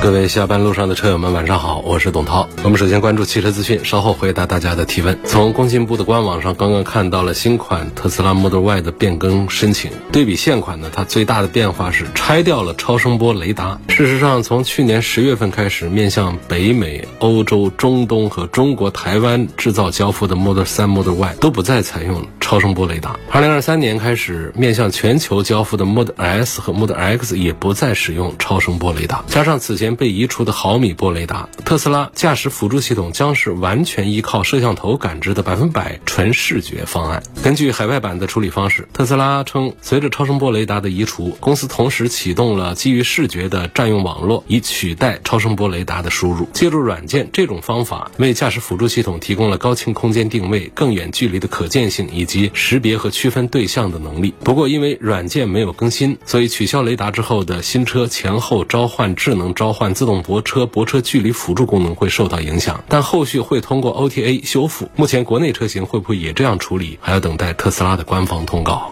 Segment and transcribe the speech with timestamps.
[0.00, 2.48] 各位下班路上的车友们，晚上好，我是董涛。
[2.62, 5.18] 我们首先关注汽车资讯，稍后回答大家的提问。
[5.24, 13.80] 从工信部的官网上刚刚看到了新款特斯拉 Model Y 的变更申请，对比现款呢，它最大的变化是拆掉了超声波雷达。
[13.88, 23.14] 事实上，从去年十月份开始，面向北美、欧洲、中东和中国台湾制造交付的 Model 3、Model Y 都不再采用了超声波雷达。
[23.30, 29.22] 二零二三年开始，面向全球交付的 Model S 和 Model X 也不再使用超声波雷达。
[29.26, 37.22] 加上此前被移除的毫米波雷达，特斯拉驾驶辅助系统将是完全依靠摄像头感知的百分百纯视觉方案。
[37.42, 46.48] 根据海外版的处理方式，特斯拉称，随着超声波雷达的移除，公司同时启动了基于视觉的占用网络，以取代超声波雷达的输入。
[46.54, 54.34] 借助软件这种方法，为驾驶辅助系统提供了高清空间定位、更远距离的可见性以及识别和区分对象的能力。
[54.44, 64.90] 不过，因为软件没有更新，所以取消雷达之后的新车前后召唤、智能召唤、自动泊车、泊车距离辅助功能会受到影响，但后续会通过 OTA 修复。
[64.96, 68.90] 目前国内车型会不会也这样处理，还要等待特斯拉的官方通告。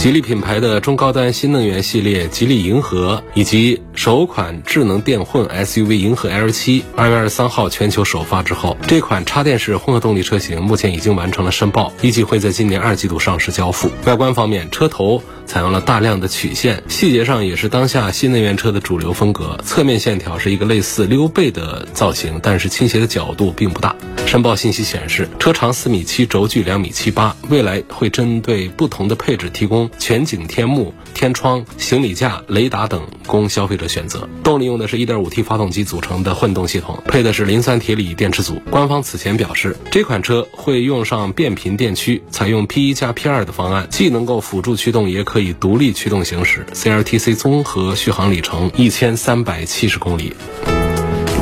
[0.00, 13.90] 吉利品牌的中高端新能源系列吉利银河以及首款智能电混 SUV 银河 L 七二月二十三号全球首发之后，这款插电式混合动力车型目前已经完成了申报，预计会在今年二季度上市交付。
[14.06, 19.58] 外观方面，车头采用了大量的曲线，细节上也是当下新能源车的主流风格。
[19.64, 23.96] 侧面线条是一个类似溜背的造型，但是倾斜的角度并不大。
[24.26, 34.28] 申报信息显示，车长四米七，轴距两米七八，未来会针对不同的配置提供全景天幕、天窗、行李架、雷达等供消费者选择。
[34.42, 38.60] 动力用的是 1.5T 发动机组成的混动系统，配的是磷酸铁锂电池组。
[38.70, 46.66] 官方此前表示，这款车会用上变频电驱，采用 P1 加 P2 的方案，既能够辅助驱动，也可以独立驱动行驶。
[46.74, 50.34] CLTC 综合续航里程一千三百七十公里。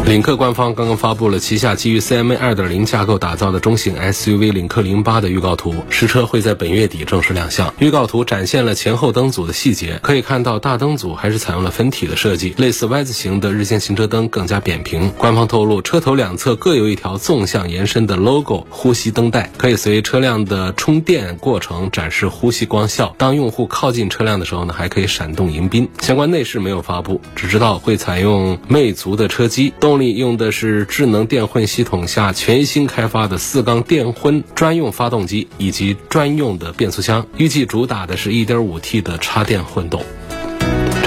[0.09, 7.75] 领克官方刚刚发布了旗下基于 CMA 2.0架构打造的中型 SUV 领克零八的预告图，实车会在本月底正式亮相。
[7.79, 15.11] 预告图展现了前后灯组的细节，可以看到大灯组还是采用了分体的设计，类似 Y 字形的日间行车灯更加扁平。
[15.19, 23.15] 官方透露，车头两侧各有一条纵向延伸的 logo 呼吸灯带，可以随车辆的充电过程展示呼吸光效。
[23.19, 25.87] 当用户靠近车辆的时候呢，还可以闪动迎宾。
[26.01, 29.98] 相关内饰没有发布，只知道会采用魅族的车机动。
[30.07, 40.05] 用的是智能电混系统下全新开发的四缸电混专用发动机以及专用的变速箱，预计主打的是一点五 T 的插电混动。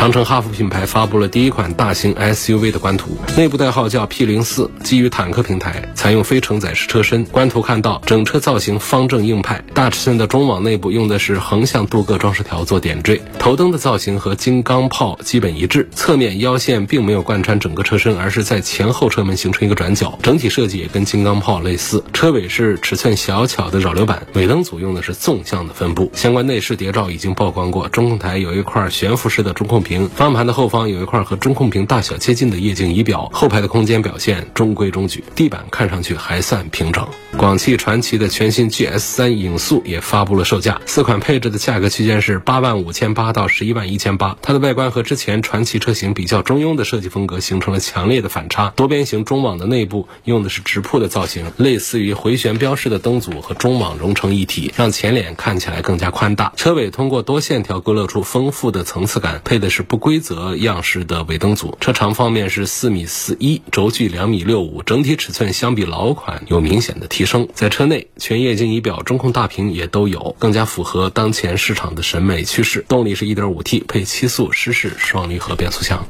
[0.02, 7.24] 长城哈弗品牌发布了第一款大型 SUV 的官图，内部代号叫 P 零四，基于坦克平台，采用非承载式车身。
[7.26, 15.88] 官图看到整车造型方正硬派，大尺寸的中网内部用的是横向镀铬装饰条做点缀，头灯的造型和金刚炮基本一致。
[15.94, 22.04] 侧面腰线并没有贯穿整个车身，而是在前后车门形成一个转角，整体设计也跟金刚炮类似。
[22.12, 26.12] 车尾是尺寸小巧的扰流板，尾灯组用的是纵向的分布。
[26.16, 29.91] 相关内饰谍照已经曝光过，中控台有一块悬浮式的中控屏。
[30.00, 37.08] 方向盘的后方有一块和中控屏大小接近的液晶仪表，后排的空间表现中规中矩，地板看上去还算平整。
[37.38, 44.38] 广汽传祺的全新 GS 三影速也发布了售价，四款配置的价格区间是八万五千八到十一万一千八。
[44.42, 48.72] 它的外观和之前传祺车型比较中庸的设计风格形成了强烈的反差。
[48.76, 56.54] 多边形中网的内部用的是直瀑的造型，类似于回旋标式的灯组和中网融成一体，让前脸看起来更加宽大。
[56.56, 59.81] 车尾通过多线条勾勒出丰富的层次感，配的是。
[59.82, 67.48] 不规则样式的尾灯组，车长方面是四米四一，轴距两米六五，整体尺寸相比老款有明显的提升。
[67.54, 72.86] 在车内，全液晶仪表、中控大屏也都有，更加符合当前市场的审美趋势。
[72.88, 76.06] 动力是一点五 T 配七速湿式双离合变速箱。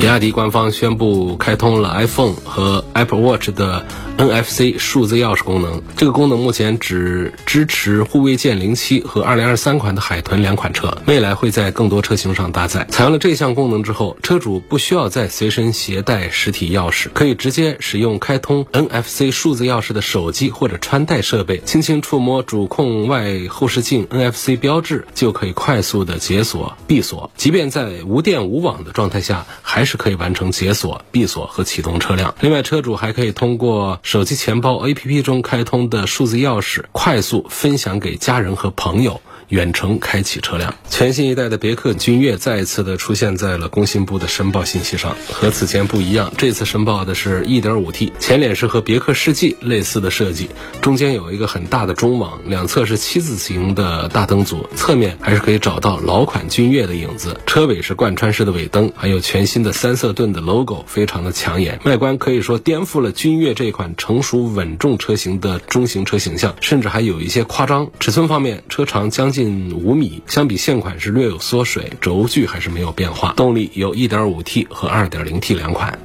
[0.00, 3.84] 比亚迪官方宣布开通了 iPhone 和 Apple Watch 的
[4.18, 5.80] NFC 数字钥匙功能。
[5.96, 12.86] 这个功能目前只支持护卫舰零七和2023款的海豚两款车，未来会在更多车型上搭载。
[12.90, 27.30] 采用了这项功能之后，车主不需要再随身携带实体钥匙，可以直接使用开通 NFC 数字钥匙的手机或者穿戴设备，轻轻触摸主控外后视镜 NFC 标志，就可以快速的解锁、闭锁。
[27.36, 32.34] 即便在无电无网的状态下，还是可以完成解锁、闭锁和启动车辆。
[32.40, 39.20] 另外，车主还可以通过手机钱包 APP 中开通的数字钥匙，快速分享给家人和朋友。
[39.48, 45.16] 远程开启车辆，全新一代的别克君越再一次的出现在了工信部的申报信息上。
[45.32, 50.50] 和此前不一样，这次申报的是 1.5T，前脸是和别克世纪类似的设计，
[50.82, 57.40] 中间有一个很大的中网，两侧是七字形的大灯组，侧面还是可以找到老款君越的影子。
[57.46, 61.80] 车尾是贯穿式的尾灯，还有全新的三色盾的 logo，非常的抢眼。
[61.86, 67.90] 外观可以说颠覆了君越这款成熟稳重车型的中型车形象，甚至还有一些夸张。
[67.98, 69.37] 尺寸方面，车长将近。
[69.38, 73.34] 近五米，相比现款是略有缩水，轴距还是没有变化。
[73.36, 75.96] 动力有 1.5T 和 2.0T 两款。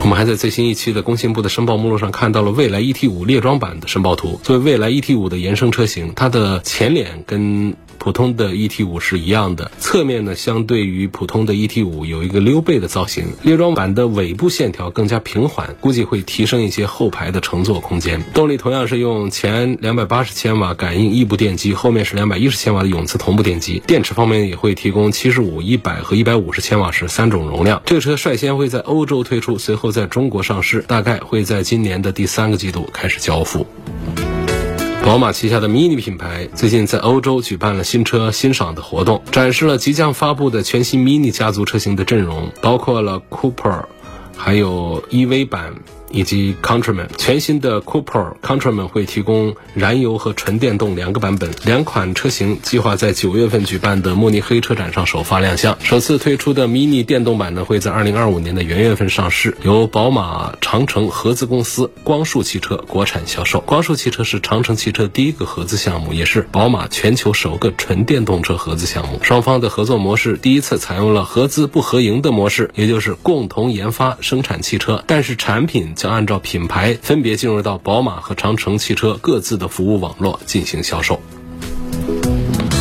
[0.00, 4.40] 我们还在最新一期的工信部的申报目录上看到了蔚来 ET5 列装版的申报图。
[4.42, 18.20] 作为蔚来 ET5 的延伸车型，它的前脸跟普通的 ET 五是一样的，侧面呢相对于普通的 ET 五有一个溜背的造型，列装版的尾部线条更加平缓，估计会提升一些后排的乘坐空间。
[18.34, 23.80] 动力同样是用前两百八十千瓦感应异步电机，后面是两百一十千瓦的永磁同步电机。
[23.86, 27.80] 电池方面也会提供七十五、一百和一百五十千瓦时三种容量。
[27.86, 33.64] 这个车率先会在欧洲推出，随后在中国上市，大概会在今年的第三个季度开始交付。
[35.04, 43.84] 宝马旗下的 MINI 品牌最近在欧洲举办了新车欣赏的活动，展示了即将发布的全新 MINI 家族车型的阵容，包括了 Cooper，
[44.36, 45.74] 还有 EV 版。
[46.12, 55.76] 以及 Countryman 全新的 Cooper Countryman 会提供燃油和纯电动两个版本，两款车型计划在九月份举办的慕尼黑车展上首发亮相。
[55.82, 63.60] 首次推出的 Mini 电动版呢，会在二零二五年的元月份上市，由宝马长城合资公司光束汽车国产销售。
[63.60, 69.18] 光束汽车是长城汽车第一个合资项目，也是宝马全球首个纯电动车合资项目。
[69.22, 75.94] 双方的合作模式第一次采用了合资不合营的模式，也就是共同研发生产汽车，但是产品。
[76.02, 81.22] 将按照品牌分别进入到宝马和长城汽车各自的服务网络进行销售。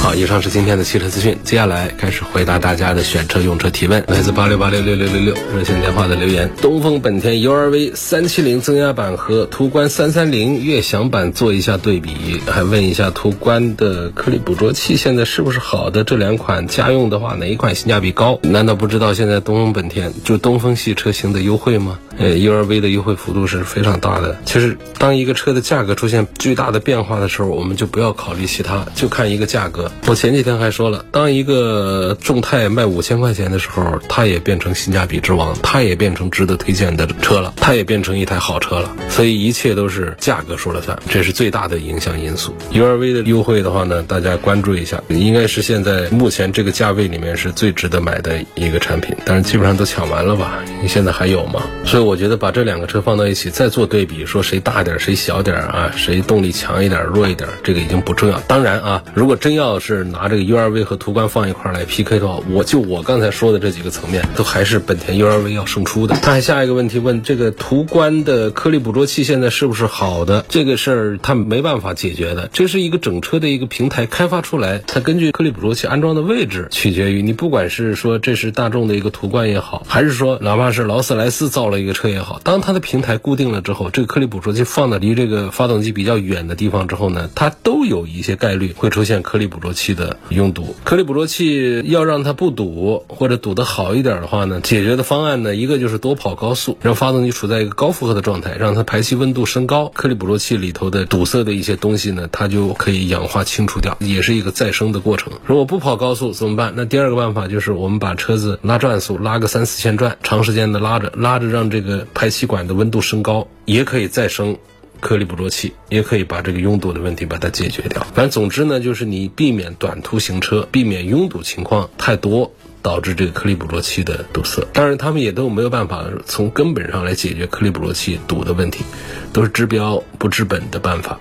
[0.01, 1.38] 好，以上是今天的汽车资讯。
[1.44, 6.50] 接下来开始回答大家的选车用车提问，来自八六八六六六六六热线电话的留言。
[6.59, 16.03] 东风本田 URV 三七零增压版和途观三三零悦享版做一下对比，还问一下途观的颗粒捕捉器现在是不是好的？
[16.03, 18.39] 这两款家用的话，哪一款性价比高？
[18.42, 22.00] 难道不知道现在东风本田就东风系车型的优惠吗？
[22.18, 24.36] 呃，URV 的优惠幅度是非常大的。
[24.45, 29.90] 其实，当一个车的价格出现巨大的变化的时候，我们就不要考虑其他，就看一个价格。
[30.07, 38.93] 我前几天还说了，当一个众泰卖五千块钱的时候，它也变成性价比之王，它也变成值得推荐的车了，它也变成一台好车了。
[39.09, 42.53] 所以一切都是价格说了算，这是最大的影响因素。
[42.73, 50.59] URV 的优惠的话呢，大家关注一下，应该是现在目前这个价位里面是最值得买的一个产品，但是基本上都抢完了吧？
[50.81, 51.63] 你现在还有吗？
[51.85, 58.38] 所以我觉得把这两个车放到一起再做对比，说谁大点谁小点啊，谁动力强一点弱一点，这个已经不重要。
[58.41, 66.15] 当然啊，如果真要是拿这个 URV 和途观放一块来 PK 的话，我就我刚才说的这几个层面，都还是本田 URV 要胜出的。
[66.21, 70.45] 他还下一个问题问这个途观的颗粒捕捉器现在是不是好的？
[70.47, 90.17] 这个事儿他没办法解决的，这是一个整车的一个平台开发出来，它根据颗粒捕捉器安装的位置，取决于你不管是说这是大众的一个途观也好，还是说哪怕是劳斯莱斯造了一个车也好，当它的平台固定了之后，这个颗粒捕捉器放的离这个发动机比较远的地方之后呢，它都有一些概率会出现颗粒捕捉器的。
[90.29, 105.33] 拥堵颗粒捕捉器要让它不堵或者堵得好一点的话呢，解决的方案呢，一个就是多跑高速，让发动机处在一个高负荷的状态，让它排气温度升高，颗粒捕捉器里头的堵塞的一些东西呢，它就可以氧化清除掉，也是一个再生的过程。
[105.45, 106.73] 如果不跑高速怎么办？
[106.75, 114.57] 那第二个办法就是我们把车子拉转速，拉个三四千转，长时间的拉着拉着，让这个排气管的温度升高，也可以再生。
[115.01, 118.01] 颗粒捕捉器也可以把这个拥堵的问题把它解决掉。
[118.13, 122.50] 反正总之呢，就是你避免短途行车，避免拥堵情况太多，
[122.81, 124.65] 导致这个颗粒捕捉器的堵塞。
[124.72, 128.86] 当然，他们也都没有办法从根本上来解决颗粒捕捉器堵的问题，
[129.34, 131.20] 都是治标不治本的办法。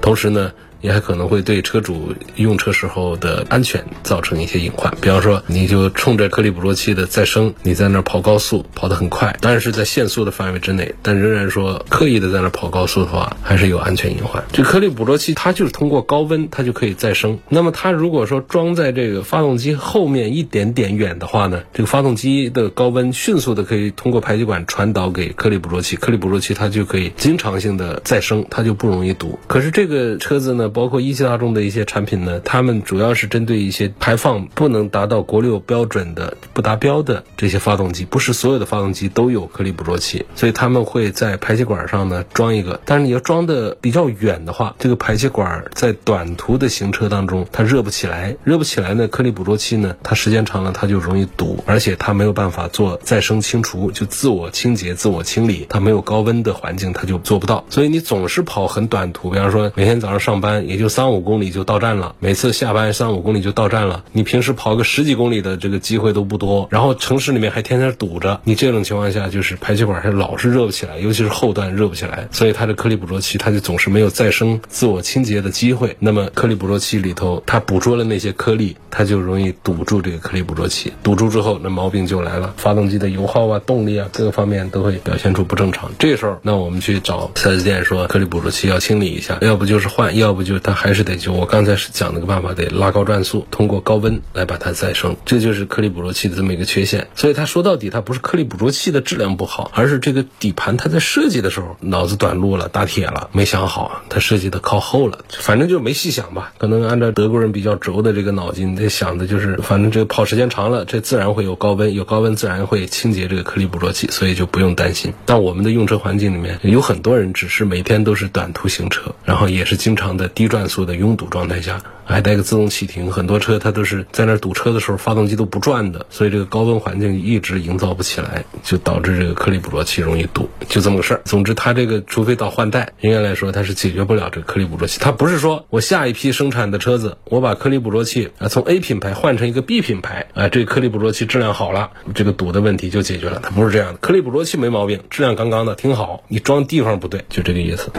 [0.00, 4.92] 同时呢，也还可能会对车主用车时候的安全造成一些隐患。
[5.00, 14.42] 比方说，你就冲着颗粒捕捉器的再生，你在那儿跑高速，跑得很快，当然是在限速的范围之内，但仍然说刻意的在那儿跑高速的话，还是有安全隐患。
[14.52, 17.38] 这颗粒捕捉器它就是通过高温，它就可以再生。
[17.48, 29.38] 那么它如果说装在这个发动机后面一点点远的话呢，这个发动机的高温迅速的可以通过排气管传导给颗粒捕捉器，颗粒捕捉器它就可以经常性的再生，它就不容易堵。
[29.46, 42.80] 可是这个车子呢，包括一汽大众的一些产品呢，他们主要是针对一些排放不能达到国六标准的、不达标的这些发动机，不是所有的发动机都有颗粒捕捉器，所以他们会在排气管上呢装一个。
[42.84, 57.64] 但是你要装的比较远的话，这个排气管在短途的行车当中它热不起来，热不起来呢，颗粒捕捉器呢它时间长了它就容易堵，而且它没有办法做再生清除，就自我清洁、自我清理，它没有高温的环境它就做不到。
[57.70, 75.96] 所以你总是跑很短途，比方说每天早上上班 也就三五公里就到站了，每次下班三五公里就到站了，你平时跑个十几公里的这个机会都不多，然后城市里面还天天堵着，你这种情况下就是排气管是老是热不起来，尤其是后段热不起来，所以它的颗粒捕捉器它就总是没有再生、自我清洁的机会。
[75.98, 85.90] 那么颗粒捕捉器里头它捕捉了那些颗粒，它就容易堵住这个颗粒捕捉器，堵住之后那毛病就来了，发动机的油耗啊、动力啊各个方面都会表现出不正常。
[85.98, 97.06] 这时候那我们去找四 S 店说颗粒捕捉器要清理一下，要不就是换，要不就它还是得就我刚才是讲那个办法，得拉高转速，通过高温来把它再生，这就是颗粒捕捉器的这么一个缺陷。
[97.14, 106.52] 所以它说到底，它不是颗粒捕捉器的质量不好，而是这个底盘它在设计的时候脑子短路了，打铁了，没想好，它设计的靠后了，反正就没细想吧。
[106.58, 115.12] 可能按照德国人比较轴的这个脑筋，他想的就是，反正这个跑时间长了，这自然会有高温，有高温自然会清洁这个颗粒捕捉器，所以就不用担心。
[115.26, 121.82] 但我们的用车环境里面有很多人只是每天都是短途行车，然后也是经常的低转速的拥堵状态下。
[122.04, 131.20] 还带个自动启停，很多车它都是在那堵车的时候发动机都不转的，所以这个高温环境一直营造不起来，就导致这个颗粒捕捉器容易堵，就这么个事儿。
[131.26, 134.98] 总之，它这个除非到换代，应该来说它是解决不了这个颗粒捕捉器。
[134.98, 143.40] 它不是说我下一批生产的车子，我把颗粒捕捉器啊从 A 品牌换成一个 B 品牌啊，这个颗粒捕捉器质量好了，这个堵的问题就解决了。
[143.42, 147.90] 它不是这样的，颗粒捕捉器没毛病，质量刚刚的挺好，你装地方不对，就这个意思。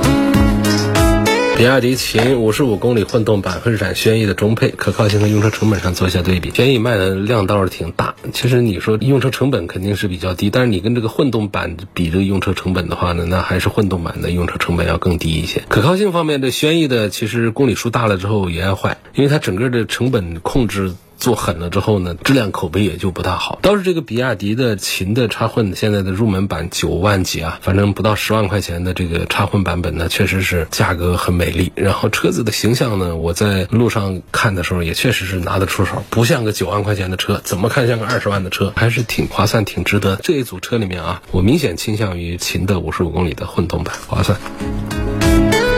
[1.60, 6.52] 比亚迪秦五十五公里混动版和日产轩逸的中配，可靠性和用车成本上做一下对比。
[6.52, 15.62] 轩逸卖的量倒是挺大，其实你说用车成本肯定是比较低，但是你跟这个混动版比这个用车成本的话呢，那还是混动版的用车成本要更低一些。
[15.68, 20.94] 可靠性方面，这轩逸的其实公里数大了之后也要坏，因为它整个的成本控制。
[21.20, 23.60] 做狠了之后呢，质量口碑也就不大好。
[23.62, 31.72] 倒是这个比亚迪的秦的插混，现在的入门版九万几啊，反正不到十万块钱的这个插混版本呢，确实是价格很美丽。
[31.76, 40.16] 然后车子的形象呢，我在路上看的时候也确实是拿得出手，不像个九万块钱的车，怎么看像个二十万的车，还是挺划算、挺值得。
[40.24, 44.40] 这一组车里面啊，我明显倾向于秦的五十五公里的混动版，划算。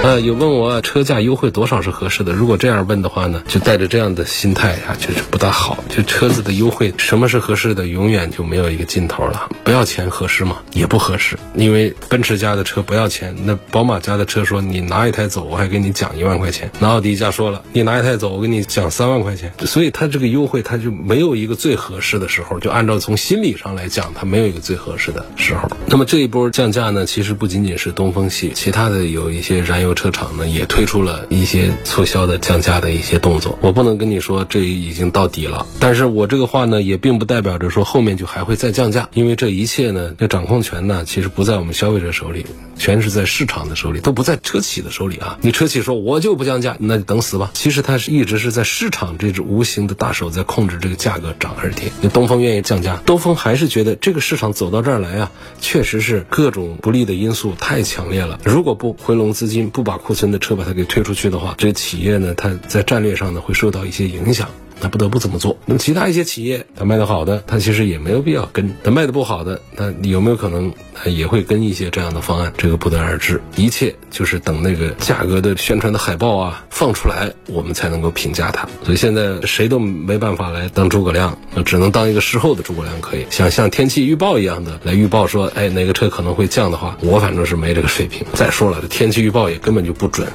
[0.03, 2.33] 呃，有问我车价优惠多少是合适的？
[2.33, 5.77] 如果这样问的话呢，就带着这样的心态呀，就是不大好。
[5.89, 9.47] 就车子的优惠，什么是合适的，永远就没有一个尽头了。
[9.63, 10.57] 不要钱合适吗？
[10.73, 16.71] 也不合适，因为奔驰家的车不要钱，那宝马家的车说你拿一台走，我还给你奖一万块钱。
[16.79, 19.53] 那奥迪家说了，你拿一台走，我给你奖三万块钱。
[19.67, 22.59] 所以它这个优惠，它就没有一个最合适的时候。
[22.59, 25.69] 就按照从心理上来讲，它没有一个最合适的时候。
[25.85, 29.90] 那么这一波降价呢，其实不仅仅是东风系，其他的有一些燃油。
[29.93, 42.45] 车厂呢也推出了一些促销的降价的一些动作，我不能跟你说这已经到底了，但是我这个话呢也并不代表着说后面就还会再降价，因为这一切呢这掌控权呢其实不在我们消费者手里，
[42.77, 45.37] 全是在市场的手里，都不在车企的手里啊。
[45.41, 47.51] 你车企说我就不降价，那就等死吧。
[47.53, 51.91] 其实它是一直是在市场这只无形的大手在控制这个价格涨还是跌。
[52.01, 59.80] 那东风愿意降价，东风还是觉得这个市场走到这儿来啊，确实是各种不利的因素太强烈了，如果不回笼资金不。
[59.81, 64.47] 不把库存的车把它给推出去的话，这个企业呢，它在战略上呢会受到一些影响，
[64.81, 65.55] 他不得不这么做。
[65.65, 72.51] 那么其他一些企业，它卖得好的，它其实也没有必要跟；它卖的不好的，那有没有可能它也会跟一些这样的方案？
[72.57, 73.39] 这个不得而知。
[73.55, 78.67] 一切就是等那个价格的宣传的海报啊放出来，我们才能够评价它。
[78.83, 83.25] 所以现在谁都没办法来当诸葛亮，只能当一个事后的诸葛亮可以。
[83.29, 88.25] 想像天气预报一样的来预报说，哎，哪个车可能会降的话，我反正是没这个水平。
[88.33, 90.27] 再说了，这天气预报也根本就不准。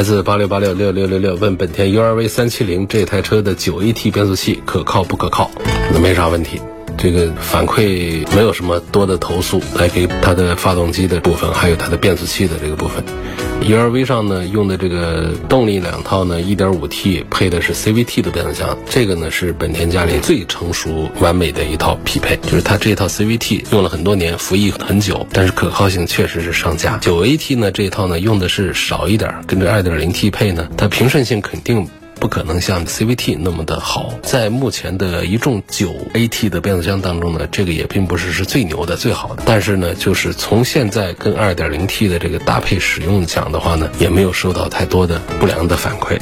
[0.00, 5.50] 来自八六八六六六六六问本田 URV 三七零这台车的九 AT 变速器可靠不可靠？
[5.92, 6.58] 那没啥问题。
[7.02, 13.02] 这个反馈没有什么多的投诉，来给它的发动机的部分，还有它的变速器的这个部分。
[13.62, 26.98] URV 上呢用的这个动力两套呢，1.5T 配的是 CVT 的变速箱，这个呢是本田家里最成熟完美的一套匹配，就是它这套 CVT 用了很多年，服役很久，但是可靠性确实是上佳。
[26.98, 31.88] 9AT 呢这一套呢用的是少一点，跟这 2.0T 配呢，它平顺性肯定。
[32.20, 39.42] 不可能像 CVT 那么的好，在目前的一众九 AT 的变速箱当中呢，这个也并不是是最牛的、最好的。
[39.46, 46.20] 但是呢，就是从现在跟 2.0T 的这个搭配使用讲的话呢，也没有收到太多的不良的反馈。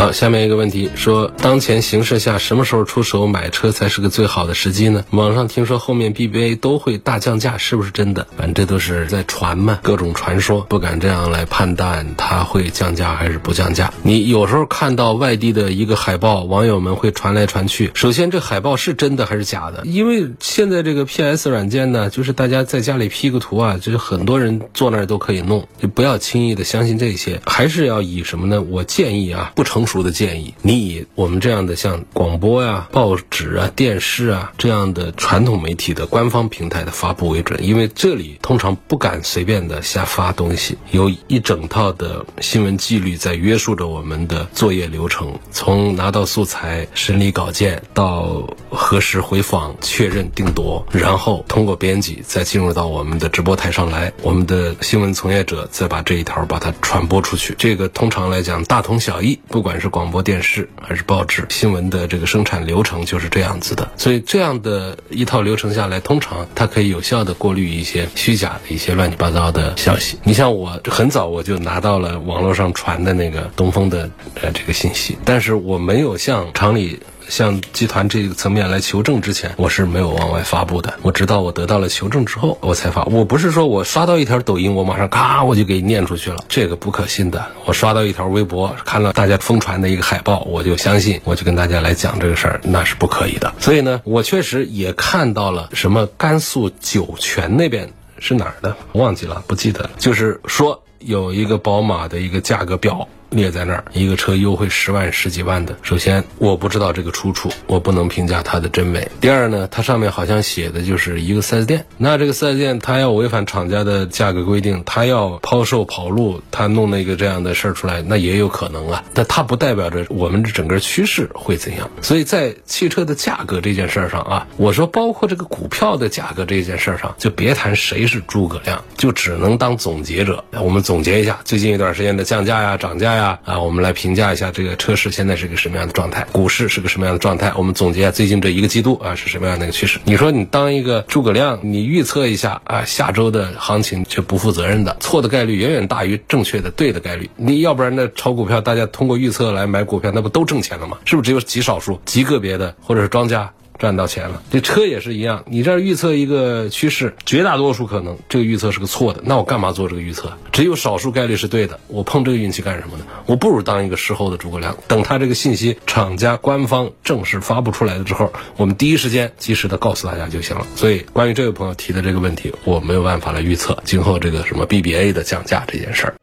[0.00, 5.04] 好，下面一个问题说，当前形势下，什么时候出手买车才是个最好的时机呢？
[5.10, 8.26] 网上听说后面 BBA 都会大降价，是不是真的？
[8.34, 13.92] 反正这都是在传嘛，各种传说，不敢这样来判断它会降价还是不降价。
[14.02, 17.90] 你有时候看到外地的一个海报，网友们会传来传去。
[17.92, 19.82] 首先，这海报是真的还是假的？
[19.84, 28.62] 因为现在这个 PS 软件呢，就是大家在家里 P 个图啊，就是很多人坐那儿都可以弄，就不要轻易的相信这些，还是要以什么呢？
[28.62, 29.89] 我建议啊，不成。
[29.90, 57.56] 熟的建议，你以我们这样的像广播呀、报纸啊、电视啊这样的传统媒体的官方平台的发布为准，因为这里通常不敢随便的瞎发东西，有一整套的新闻纪律在约束着我们的作业流程，从拿到素材、审理稿件到核实回访、确认定夺，然后通过编辑再进入到我们的直播台上来，我们的新闻从业者再把这一条把它传播出去。
[57.58, 59.79] 这个通常来讲大同小异，不管。
[59.80, 70.18] 是广播电视还是报纸新闻的这个生产流程就是这样子的，所以这样的一套流程下来，通常它可以有效的过滤一些虚假的一些乱七八糟的消息。
[70.22, 74.10] 你像我很早我就拿到了网络上传的那个东风的
[74.40, 77.00] 呃这个信息，但是我没有向厂里。
[77.30, 80.92] 向集团这个层面来求证之前，我是没有往外发布的。
[81.02, 83.04] 我直到我得到了求证之后，我才发。
[83.04, 87.46] 我不是说我刷到一条抖音，我马上咔我就给念出去了，这个不可信的。
[87.64, 93.54] 我刷到一条微博，看到大家疯传的一个海报，我就相信，我就跟大家来讲这个事儿，那是不可以的。
[93.60, 99.88] 所以呢，我确实也看到了什么甘肃酒泉那边是哪儿的，忘记了，不记得。
[99.98, 103.08] 就是说有一个宝马的一个价格表。
[103.30, 105.76] 列在那儿，一个车优惠十万十几万的。
[105.82, 109.08] 首先，我不知道这个出处，我不能评价它的真伪。
[109.20, 119.04] 第二呢，它上面好像写的就是一个 4S 店，那这个 4S 店它要违反厂家的价格规定，它要抛售跑路，它弄那个这样的事儿出来，那也有可能啊。
[119.14, 121.88] 但它不代表着我们整个趋势会怎样。
[122.02, 130.44] 所以在汽车的价格这件事儿上啊，我说包括这个股票的价格这件事儿上，就别谈谁是诸葛亮，就只能当总结者。
[130.60, 133.19] 我们总结一下最近一段时间的降价呀、涨价呀。
[133.20, 133.60] 啊啊！
[133.60, 137.52] 我们来评价一下这个车市现在是个什么样的状态，股市是个什么样的状态。
[137.56, 140.00] 我们总结一下最近这一个季度啊是什么样的一个趋势。
[140.04, 147.28] 你说你当一个诸葛亮，你预测一下啊下周的行情却不负责任的，错的概率远远大于正确的对的概率。
[147.36, 150.96] 你要不然那炒股票，大家通过预测来买股票，那不都挣钱了吗？
[151.04, 153.52] 是不是只有极少数、极个别的或者是庄家？
[153.80, 155.42] 赚到钱了，这车也是一样。
[155.46, 160.30] 你这儿预测一个趋势，绝大多数可能这个预测是个错的，那我干嘛做这个预测？
[160.52, 163.06] 只有少数概率是对的，我碰这个运气干什么呢？
[163.24, 170.66] 我不如当一个事后的诸葛亮，等他这个信息厂家官方正式发布出来了之后，我们第一时间及时的告诉大家就行了。
[170.76, 176.14] 所以，关于这位朋友提的这个问题，我没有办法来预测今后这个什么 BBA 的降价这件事儿。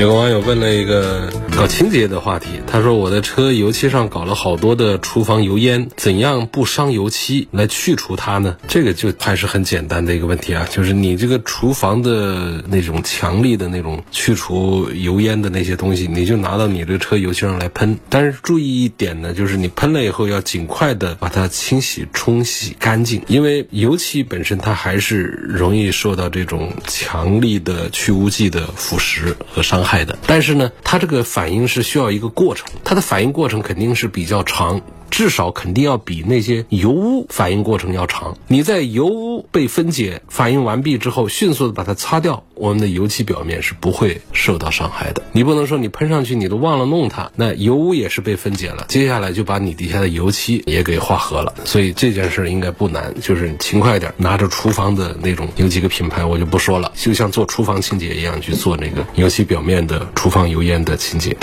[0.00, 8.56] 有个网友问了一个搞清洁的话题，他说我的车油漆上搞了好多的厨房油烟，怎样不伤油漆来去除它呢？
[8.66, 17.98] 这个就还是很简单的一个问题啊，就是你这个厨房的那种强力的那种去除油烟的那些东西，你就拿到你这车油漆上来喷。
[18.08, 29.89] 但是注意一点呢，就是你喷了以后要尽快的把它清洗冲洗干净，因为油漆本身它还是容易受到这种强力的去污剂的腐蚀和伤害。
[29.90, 34.82] 害的，但是呢，它这个反应是需要一个过程，它的反应过程肯定是比较长。
[35.10, 38.38] 至少肯定要比那些油污反应过程要长。
[38.46, 45.22] 你在油污被分解、反应完毕之后，迅速的把它擦掉，我们的油漆表面是不会受到伤害的。
[45.32, 51.52] 你不能说你喷上去你都忘了弄它，那油污也是被分解了，接下来就把你底下的油漆也给化合了。
[51.64, 61.36] 所以这件事应该不难，就是勤快点，拿着厨房的那种，有几个品牌我就不说了，就像做厨房清洁一样去做那个油漆表面的厨房油烟的清洁。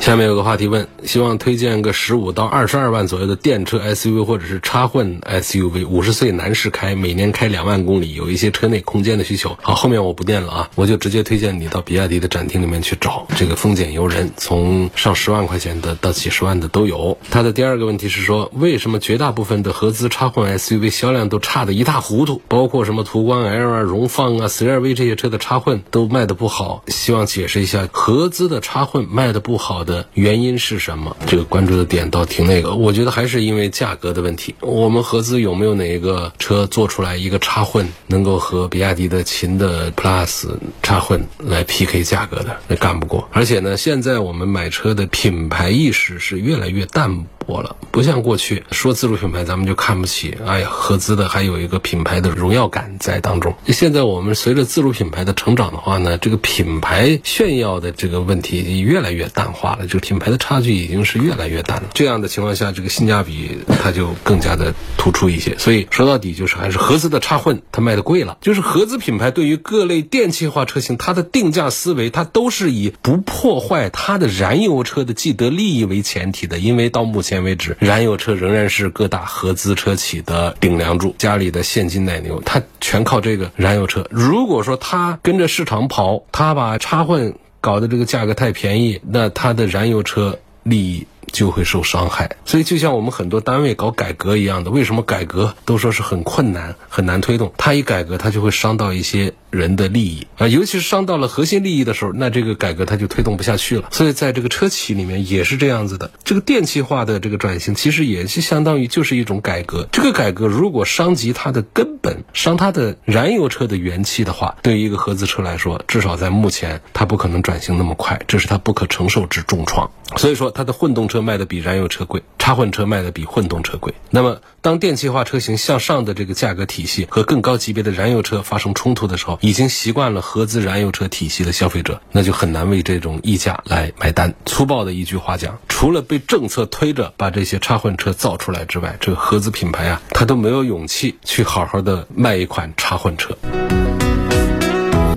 [0.00, 9.58] 下面有个话题问，希望推荐个十五到二十二万左右的电车 SUV 或者是插混 SUV，五十岁男士开，每年开两万公里，有一些车内空间的需求。
[9.60, 17.18] 好，后面我不念了啊，我就直接推荐你到比亚迪的展厅里面去找，这个丰俭由人，从上十万块钱的到几十万的都有。
[17.30, 22.40] 他的第二个问题是说，为什么绝大部分的合资插混 SUV 销量都差得一塌糊涂？
[22.48, 31.16] 包括什么途观 L 啊、荣放啊、CR-V 这些车的插混都卖的不好，希望解释一下合资的插混卖的不好的原因是什么？
[31.26, 34.54] 这个关注的点倒挺那个，我觉得还是因为价格的问题。
[34.60, 40.46] 我们合资有没有哪一个车做出来一个插混能够和比亚迪的秦的 Plus
[40.82, 42.54] 插混来 PK 价格的？
[42.68, 43.26] 那干不过。
[43.32, 53.54] 而且呢，现在我们买车的品牌意识是越来越淡薄了，不像过去说自主品牌咱们就看不起，哎呀，合资的还有一个品牌的荣耀感在当中。
[53.68, 61.88] 现在我们随着自主品牌的成长的话呢，这个品牌炫耀的这个问题越来越淡化了，这个品牌的差距已经是越来越淡了。
[61.94, 65.56] 这样的情况下，这个性价比它就更加的突出一些。
[65.56, 84.06] 所以说到底就是还是合资的插混它卖的贵了，就是合资品牌对于各类电气化车型，它的定价思维它都是以不破坏它的燃油车的既得利益为前提的，因为到目前为止，燃油车仍然是各大合资车企的顶梁柱，家里的现金奶牛，它全靠这个燃油车。
[84.10, 92.36] 如果说它跟着市场跑，它把插混搞得这个价格太便宜，那它的燃油车利益就会受伤害。
[92.44, 97.52] 所以就像我们很多单位搞改革一样的，为什么改革都说是很困难、很难推动？
[97.58, 103.88] 它一改革，它就会伤到一些人的利益啊，尤其是伤到了核心利益的时候，那这个改革它就推动不下去了。
[103.90, 109.88] 所以在这个车企里面也是这样子的，这个电气化的这个转型其实也是相当于就是一种改革。
[109.92, 119.90] 这个改革如果伤及它的根本，伤它的燃油车的元气的话，对于一个合资车来说，至少在目前它不可能转型那么快，这是它不可承受之重创。
[120.16, 123.94] 所以说，它的混动车卖的比燃油车贵，插混车卖的比混动车贵。
[124.10, 134.34] 那么，当电气化车型向上的这个价格体系和更高级别的燃油车发生冲突的时候，已经习惯了合资燃油车体系的消费者，那就很难为这种溢价来买单。
[134.46, 143.36] 粗暴的一句话讲，除了被政策推着把这些插混车造出来之外，这个合资品牌啊，它都没有勇气去好好的卖一款插混车。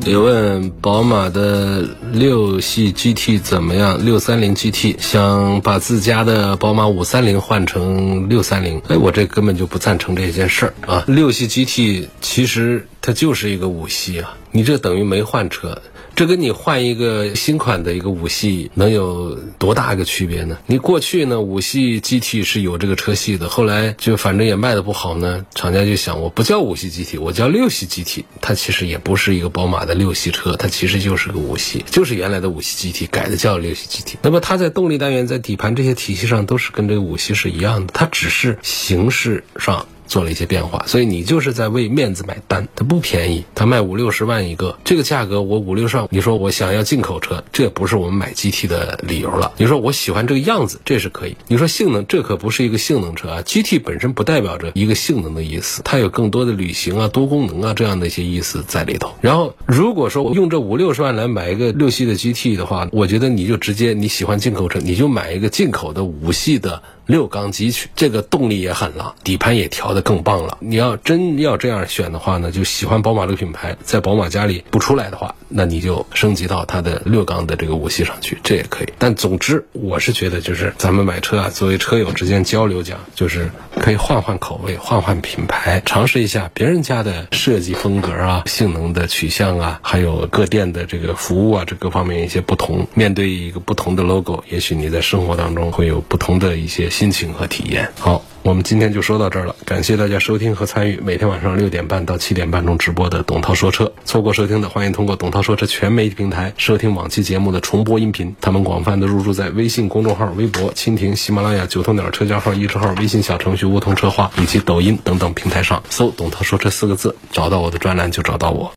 [0.08, 4.04] 有问宝马的六系 GT 怎么样？
[4.04, 11.04] 六三零 GT 想把自家的宝马五三零换成六三零，哎，我这根本就不赞成这件事儿啊！
[11.06, 15.82] 六系 GT 其实它就是一个五系啊，你这等于没换车。
[16.14, 20.58] 这跟你换一个新款的一个五系能有多大一个区别呢？
[20.68, 34.18] 你过去呢五系 GT 是有这个车系的，后来就反正也卖的不好呢，厂家就想我不叫五系 GT，我叫六系 GT，它其实也不是一个宝马的六系车，它其实就是个五系，就是原来的五系 GT 改的叫六系 GT。
[34.22, 39.88] 那么它在动力单元、在底盘这些体系上都是跟这个五系是一样的，它只是形式上。
[40.12, 42.68] 做了一些变化，所以你就是在为面子买单。
[42.76, 49.54] 它不便宜，它卖五六十万一个，这个价格我五六十万，你说我想要进口车，这不是我们买 GT 的理由了。
[49.56, 51.38] 你说我喜欢这个样子，这是可以。
[51.48, 59.14] 你说性能，这可不是一个性能车啊，GT 本身不代表着一个性能的意思，它有更多的旅行啊、多功能啊这样的一些意思在里头。
[59.22, 66.84] 然后如果说我用这五六十万来买一个六系的 GT 的话，我觉得你就直接你喜欢进口车，你就买一个进口的五系的。
[67.06, 70.58] 六缸机去，这个动力也狠了，底盘也调得更棒了。
[70.62, 78.88] 你要真要这样选的话呢，就喜欢宝马这个品牌，在宝马家里不出来的话，那你就升级到它的六缸的这个五系上去，这也可以。
[79.00, 92.88] 但总之，我是觉得就是咱们买车啊，作为车友之间交流讲，就是可以换换口味，换换品牌，尝试一下别人家的设计风格啊、性能的取向啊，还有各店的这个服务啊，这各方面一些不同。
[92.94, 96.90] 面对一个不同的 logo，也许你在生活当中会有不同的一些。
[96.92, 97.90] 心情和体验。
[97.98, 99.56] 好，我们今天就说到这儿了。
[99.66, 103.92] 感谢大家收听和参与每天晚上六点半到七点半中直播的董涛说车。
[104.04, 108.36] 错过收听的，欢迎通过董涛说车全媒体平台收听往期节目的重播音频。
[108.42, 118.70] 他们广泛的入驻在微信公众号、微博、蜻蜓、喜马拉雅、九头鸟车家号、易车号、微信小程序梧桐车话以及抖音等等平台上，搜“董涛说车”四个字，找到我的专栏就找到我。